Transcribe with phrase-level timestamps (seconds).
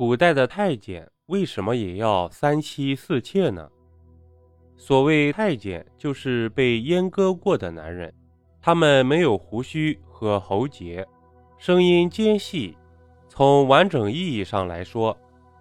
[0.00, 3.68] 古代的太监为什么也要三妻四妾呢？
[4.74, 8.10] 所谓太监，就是被阉割过的男人，
[8.62, 11.06] 他们没有胡须和喉结，
[11.58, 12.74] 声音尖细。
[13.28, 15.14] 从完整意义上来说，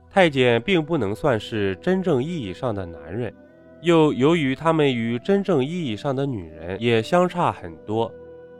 [0.09, 3.35] 太监并不能算是真正意义上的男人。
[3.81, 8.09] 又由于他们与真正意义上的女人也相差很多，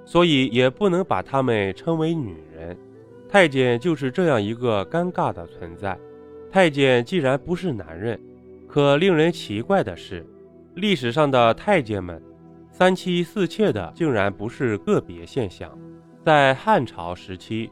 [0.04, 2.77] 所以也不能把他们称为女人。
[3.30, 5.98] 太监就是这样一个尴尬的存在。
[6.52, 8.20] 太监既然不是男人，
[8.68, 10.25] 可令人奇怪的是。
[10.75, 12.21] 历史上的太监们
[12.71, 15.70] 三妻四妾的，竟然不是个别现象。
[16.25, 17.70] 在汉朝时期，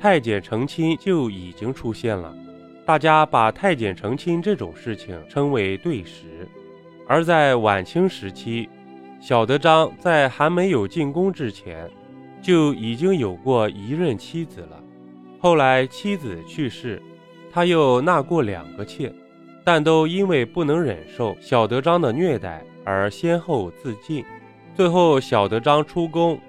[0.00, 2.34] 太监成亲就已经出现了，
[2.86, 6.48] 大家把太监成亲这种事情称为对食。
[7.06, 8.68] 而在晚清时期，
[9.20, 11.90] 小德张在还没有进宫之前，
[12.40, 14.83] 就已经有过一任妻子了。
[15.44, 17.02] 后来妻子去世，
[17.52, 19.12] 他又纳过两个妾。
[19.62, 24.24] 但都因为不能忍受小德张的虐待而先后自尽。
[24.74, 26.40] 最后，小德张出宫，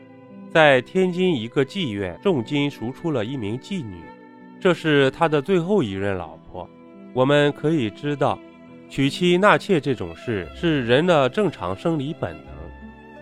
[0.50, 4.02] 在天津一个妓院重金赎出了一名妓女，
[4.62, 6.66] 这是他的最后一任老婆。
[7.14, 8.40] 我们可以知道，
[8.90, 12.46] 娶妻纳妾这种事是人的正常生理本能。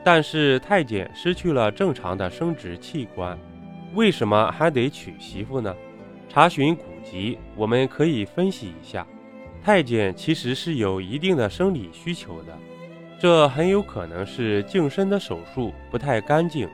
[0.03, 3.35] 但是太监失去了正常的生殖器官，
[3.93, 5.75] 为什么还得娶媳妇呢？
[6.29, 9.05] 查询古籍，我们可以分析一下。
[9.63, 12.57] 太监其实是有一定的生理需求的，
[13.19, 16.67] 这很有可能是净身的手术不太干净。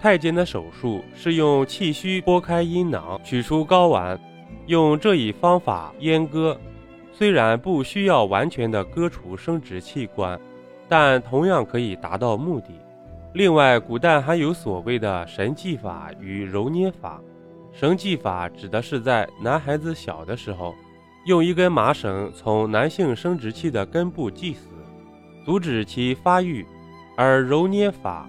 [0.00, 4.18] 太监的手术是用气虚拨开阴囊，取出睾丸，
[4.66, 6.58] 用这一方法阉割。
[7.12, 10.40] 虽然不需要完全的割除生殖器官，
[10.88, 12.68] 但同样可以达到目的。
[13.32, 17.20] 另外，古代还有所谓的神技法与揉捏法。
[17.72, 20.74] 神技法指的是在男孩子小的时候。
[21.26, 24.68] 用一根麻绳从男性生殖器的根部系死，
[25.44, 26.64] 阻止其发育；
[27.14, 28.26] 而揉捏法，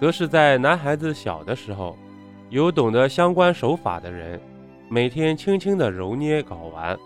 [0.00, 1.98] 则是在男孩子小的时候，
[2.48, 4.40] 有懂得相关手法的人，
[4.88, 6.96] 每天轻轻地揉捏睾丸，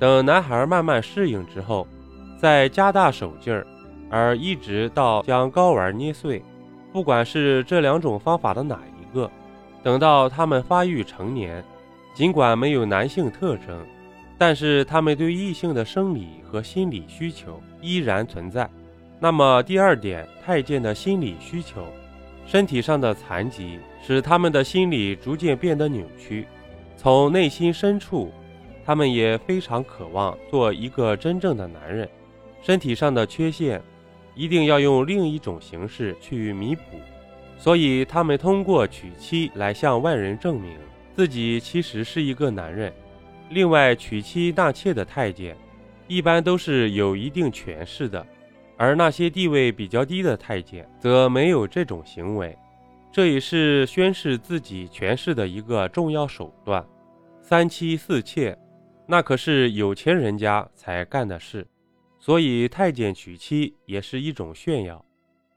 [0.00, 1.86] 等男孩慢慢适应之后，
[2.36, 3.64] 再加大手劲儿，
[4.10, 6.42] 而一直到将睾丸捏碎。
[6.92, 9.30] 不管是这两种方法的哪一个，
[9.82, 11.64] 等到他们发育成年，
[12.14, 13.86] 尽管没有男性特征。
[14.38, 18.66] 但是他们对异性的生理和心理需求依然存在。
[19.18, 21.84] 那么第二点，太监的心理需求，
[22.46, 26.46] 身体上的残疾使他们的心理逐渐变得扭曲。
[26.96, 28.32] 从内心深处，
[28.82, 32.08] 他们也非常渴望做一个真正的男人。
[32.62, 33.82] 身体上的缺陷，
[34.34, 36.82] 一定要用另一种形式去弥补。
[37.58, 40.78] 所以他们通过娶妻来向外人证明
[41.14, 42.92] 自己其实是一个男人。
[43.50, 45.56] 另外，娶妻纳妾的太监，
[46.06, 48.24] 一般都是有一定权势的，
[48.76, 52.56] 而那些地位比较低的太监，则没有这种行为。
[53.12, 56.82] 这也是宣示自己权势的一个重要手段。
[57.42, 58.56] 三妻四妾，
[59.04, 61.66] 那可是有钱人家才干的事，
[62.20, 65.04] 所以太监娶妻也是一种炫耀，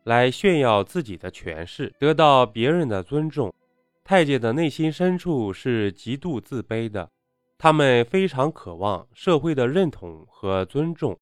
[0.05, 3.53] 来炫耀自己的权势，得到别人的尊重。
[4.03, 7.09] 太监的内心深处是极度自卑的。
[7.57, 11.17] 他们非常渴望社会的认同和尊重。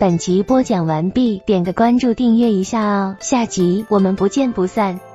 [0.00, 5.11] 本集播讲完毕，点个关注，订阅一下哦，下集我们不见不散。